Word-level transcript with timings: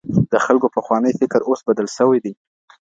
د 0.31 0.33
خلګو 0.45 0.67
پخوانی 0.77 1.11
فکر 1.19 1.39
اوس 1.45 1.59
بدل 1.67 1.87
سوی 1.97 2.17
دی. 2.23 2.33